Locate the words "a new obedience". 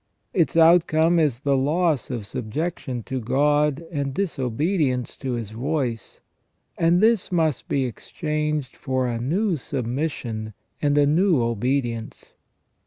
10.97-12.33